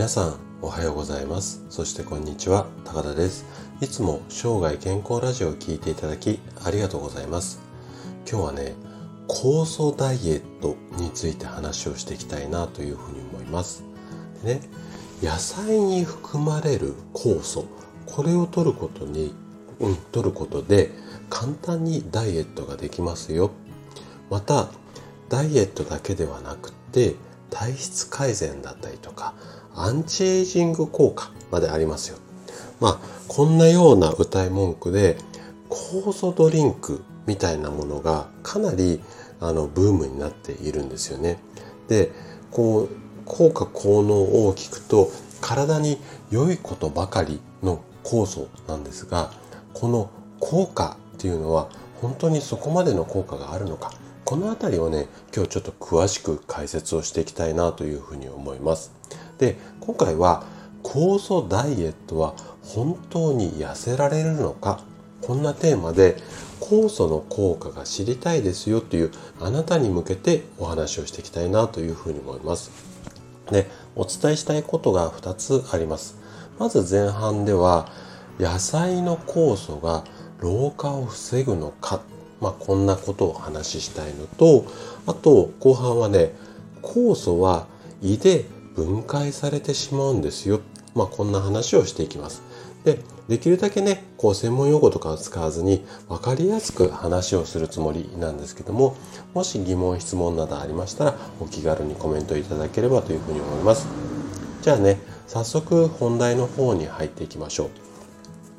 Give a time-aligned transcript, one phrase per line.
[0.00, 1.62] 皆さんおはようございます。
[1.68, 3.44] そしてこんにちは高田です。
[3.82, 7.60] いつも生涯健康ラジオを聴いていただきありがとうございます。
[8.26, 8.72] 今日はね
[9.28, 13.84] 酵素ダイエットについて話をしていきたいなというふうに思います。
[14.42, 14.62] でね
[15.22, 17.66] 野菜に含まれる酵素
[18.06, 19.34] これを取ることに、
[19.80, 20.92] うん、取ることで
[21.28, 23.50] 簡単にダイエットができますよ。
[24.30, 24.70] また
[25.28, 27.16] ダイエットだけではなくて
[27.50, 29.34] 体質改善だったりとか
[29.74, 32.18] アンチエイジング効果までありますよ。
[32.80, 35.16] まあこんなような歌い文句で
[35.68, 39.00] 酵素ドリンクみたいなものがかなり
[39.40, 41.38] あのブームになっているんですよね。
[41.88, 42.10] で
[42.50, 42.88] こう
[43.24, 45.98] 効果効能を聞くと体に
[46.30, 49.30] 良いことばかりの酵素なんですが
[49.72, 51.68] この効果っていうのは
[52.00, 53.92] 本当にそこまでの効果があるのか
[54.30, 58.92] この辺りをね今日ちょっと詳しく解説をしていきたいなというふうに思います。
[59.38, 60.44] で今回は
[60.84, 64.84] 酵素ダイエットは本当に痩せられるのか？
[65.20, 66.16] こんなテーマで
[66.60, 69.10] 酵素の効果が知りたいですよという
[69.40, 72.70] あなたに向けてお話をしていきたいなというふうに思います。
[73.50, 76.16] でお伝えしたいことが2つあります。
[76.56, 77.90] まず前半では
[78.38, 80.04] 野菜の酵素が
[80.38, 82.00] 老化を防ぐのか？
[82.40, 84.64] まあ、こんなことをお話ししたいのと
[85.06, 86.32] あと後半はね
[86.82, 87.66] 酵素は
[88.02, 90.60] 胃で分解されてしまうんですよ、
[90.94, 92.42] まあ、こんな話をしていきます。
[92.84, 98.96] でできるだけねこう専門用語とかを使わずに分かりやすく話をするつもりなんですけども
[99.34, 103.86] もし疑問質問などありましたらお気軽にコメントいただければというふうに思います。
[104.62, 107.70] じゃあね早速本題の方に入っていきましょう。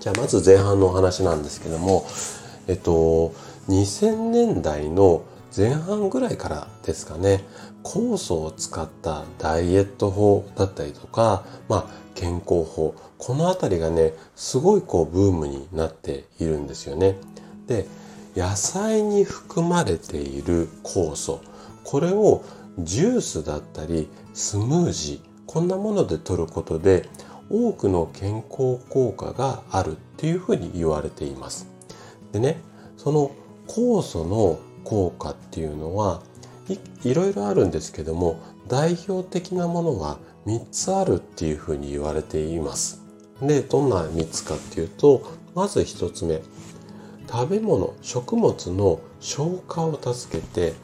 [0.00, 2.06] じゃあまず前半のお話なんですけども
[2.66, 3.34] えっと
[3.68, 5.24] 2000年代の
[5.56, 7.44] 前半ぐらいからですかね
[7.82, 17.16] 酵素を使ったダイエット法だったりとか、まあ、健康法この辺りがねすごいこうブームになっているんですよね。
[17.66, 17.86] で
[18.36, 21.40] 野菜に含まれている酵素
[21.84, 22.44] これを
[22.78, 27.08] ジュースだったりスムージーこんなもので摂ることで
[27.48, 31.66] 多くの健康効果があるっていうふうに言われています。
[32.32, 32.60] でね
[32.98, 33.30] その
[33.68, 36.22] 酵素の効果っていうのは
[37.04, 43.02] いろいろあるんですけども代表的なものは3つあるっていうふうに言われています。
[43.42, 45.22] でどんな3つかっていうと
[45.54, 46.40] まず1つ目
[47.30, 50.74] 食べ物食物の消化を助けて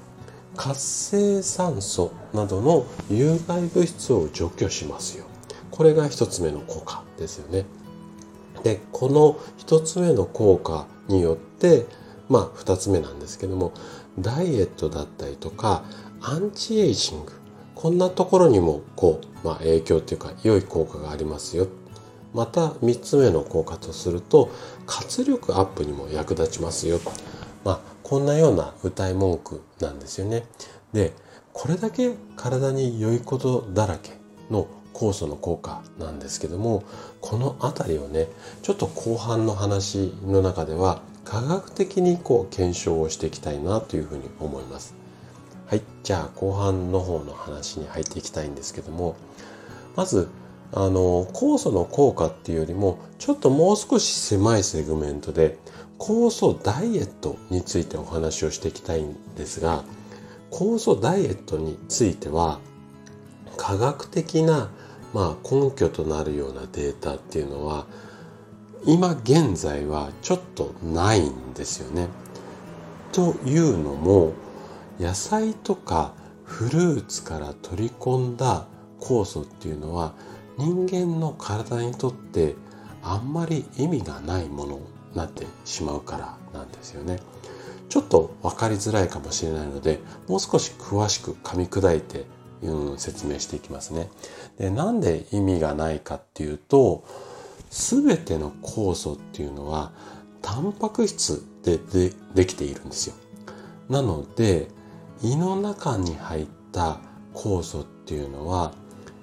[0.56, 5.25] 活性酸素などの有害物質を除去しますよ。
[5.71, 7.65] これが1つ目の効果ですよね。
[8.62, 11.87] でこの1つ目の効果によって
[12.28, 13.72] まあ2つ目なんですけども
[14.19, 15.84] ダイエットだったりとか
[16.21, 17.33] アンチエイジング
[17.75, 21.66] こんなところにもこう、まあ、影響っていうか良い効果がありますよ。
[22.33, 24.50] また3つ目の効果とすると
[24.87, 27.00] 活力アップにも役立ちますよ。
[27.65, 30.44] まあこんなような歌い文句なんですよね。
[30.93, 31.12] で
[31.53, 34.12] これだけ体に良いことだらけ
[34.50, 36.84] の酵素の効果なんですけども
[37.21, 38.28] この辺りをね
[38.62, 44.94] ちょっと後半の話の中では科学的にこう検証をしていきたいなというふうに思います。
[45.66, 49.16] はい、じゃあ後半の方の話に入っていきたいんですけども
[49.97, 50.28] まず
[50.71, 55.59] あの酵素の効果っていうよりもちょっともう少し狭いセグメントで
[55.99, 59.84] 酵素ダイエットについてお話をしていきたいんですが
[60.50, 62.60] 酵素ダイエットについては
[63.56, 64.71] 科学的な、
[65.15, 67.87] まあ、根拠となるようなデータっていうのは
[68.84, 72.09] 今現在はちょっとないんですよね。
[73.12, 74.32] というのも
[74.98, 78.66] 野菜とかフルーツから取り込んだ
[79.00, 80.15] 酵素っていうのは
[80.59, 82.54] 人間の体にとって
[83.03, 84.82] あんまり意味がないものに
[85.15, 87.21] なってしまうからなんですよね。
[87.88, 92.24] ちょっと分かりづらいかもしれないのでもう少し詳しく噛み砕いて、
[92.62, 94.09] うん、説明していきますね。
[94.59, 97.04] でなんで意味がないかっていうと
[97.72, 99.92] 全ての酵素っていうのは
[100.42, 103.15] タンパク質ででできているんですよ。
[103.89, 104.69] なので
[105.22, 106.98] 胃の中に入った
[107.33, 108.72] 酵素っていうのは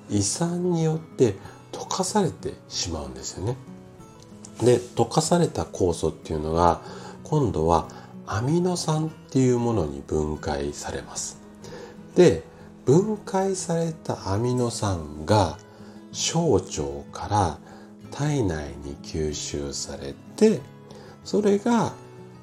[0.10, 1.36] 胃酸によって
[1.72, 3.56] 溶かされてしまうんですよね。
[4.62, 6.82] で溶かされた酵素っていうのが
[7.24, 7.88] 今度は
[8.26, 11.40] アミノ酸っていうものに分解されます。
[12.16, 12.44] で
[12.86, 15.60] 分解されたアミノ酸が
[16.12, 16.64] 小腸
[17.12, 17.60] から
[18.12, 20.62] 体内に吸収されて
[21.24, 21.94] それが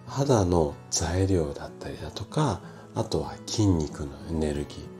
[0.07, 2.61] 肌の材料だったりだとか
[2.95, 4.97] あとは筋肉のエネルギー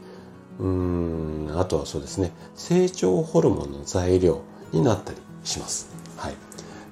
[0.59, 4.43] うーん、あとはそうですね、成長ホルモンの材料
[4.73, 5.89] になったりします。
[6.17, 6.35] はい。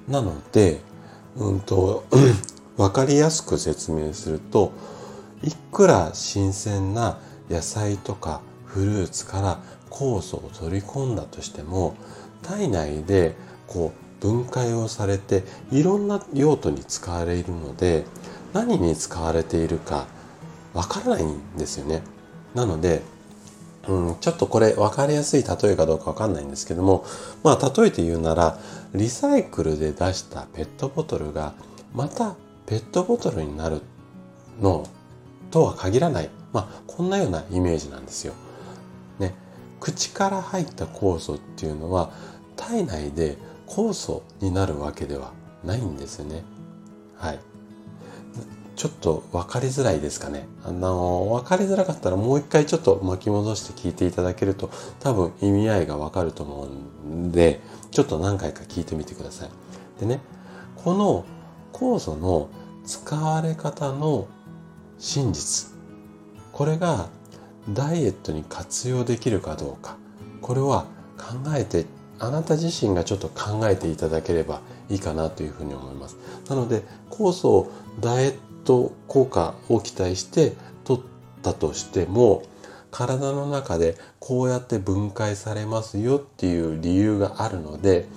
[0.07, 0.81] なので、
[1.35, 2.05] うんと、
[2.77, 4.71] わかりやすく説明すると、
[5.43, 7.17] いくら新鮮な
[7.49, 11.95] 野菜とかフルーツから酵素を取り込んだとしても、
[12.43, 13.35] 体内で
[13.67, 18.05] こう分解をされていろんな用途に使われるので
[18.53, 20.07] 何に使われているか
[20.73, 22.01] わからないんですよね。
[22.53, 23.01] なので、
[23.87, 27.05] うん、ちょっとこれ分かりやすい例えかどうか分かんないんですけども
[27.43, 28.57] まあ例えて言うなら
[28.93, 31.53] リサイクルで出したペットボトルが
[31.93, 32.35] また
[32.65, 33.81] ペットボトルになる
[34.61, 34.87] の
[35.51, 38.33] とは限らない、まあ、こんなようなイメージなんですよ。
[39.19, 39.33] ね、
[39.79, 42.11] 口から入った酵素っていうのは
[42.55, 43.37] 体内で
[43.75, 45.33] 酵素になるわけでは
[45.65, 46.43] ないんですよね。
[47.17, 47.39] はい。
[48.77, 50.47] ちょっと分かりづらいですかね。
[50.63, 54.69] あの、分かりづらかったらもう一回ちょっと巻き戻して聞いていただけると
[55.01, 56.69] 多分意味合いが分かると思
[57.03, 57.59] うんで、
[57.91, 59.49] ちょっと何回か聞いてみてください。
[59.99, 60.21] でね、
[60.77, 61.25] この
[61.73, 62.47] 酵素の
[62.85, 64.27] 使われ方の
[64.99, 65.73] 真実。
[66.53, 67.09] これが
[67.69, 69.97] ダイエットに活用できるかどうか。
[70.41, 70.85] これは
[71.17, 71.85] 考えて、
[72.19, 76.17] あなた自身がちょっと考えていただければいいかなというふうに思います。
[76.49, 78.35] なので、酵素をダイエッ
[78.65, 80.53] ト効果を期待して
[80.83, 81.03] 取っ
[81.41, 82.43] たとしても
[82.91, 88.07] 体の中でこうやって分解されますよっていう理由があるので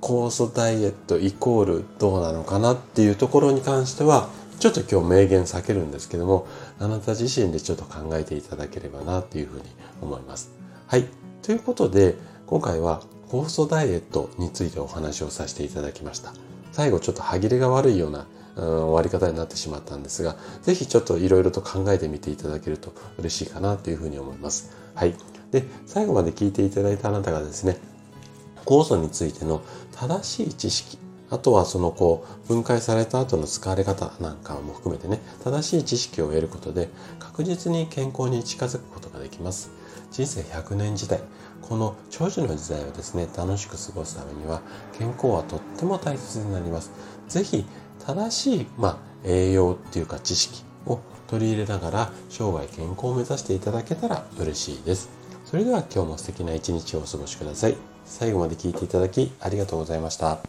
[0.00, 4.28] 酵素ダイエットイコールどうなのかなっていうところに関しては
[4.60, 6.46] ちょっと今日明言避けるんですけども
[6.78, 9.62] あなた自身でちょっと考えていただければなっていうふうに
[10.00, 10.50] 思います。
[10.86, 11.27] はい。
[11.48, 12.14] ということで
[12.46, 13.00] 今回は
[13.30, 16.34] 酵素ダイエットについてお話をさせていただきました。
[16.72, 24.76] 最後ちょっと歯切れが悪いような、うん、終わり方になってしまったんですが、是非ちょっといろいろと考えてみていただけると嬉しいかなというふうに思います。
[24.94, 25.14] はい。
[25.50, 27.78] で、最後まで聞いていただいたあなたがですね、
[28.66, 29.62] 酵素についての
[29.92, 30.98] 正しい知識、
[31.30, 36.88] あとはそのこう分解された後の使われ方なんかも含めてね、正しい知識を得ることで
[37.18, 39.70] 確実に健康に近づくことができます。
[40.10, 41.20] 人生100年時代、
[41.62, 44.62] この長寿の時代をですね、楽しく過ごすためには、
[44.98, 46.90] 健康はとっても大切になります。
[47.28, 47.66] ぜひ、
[48.06, 55.10] 正しい、まあ、栄養っていうか知識を取り入れながら、生涯健康を目指していただけたら嬉しいです。
[55.44, 57.76] それでは今日も素敵な一日をお過ごしください。
[58.04, 60.47] 最後まで聞いていただきありがとうございました。